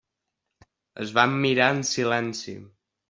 [1.05, 2.57] Es van mirar en silenci.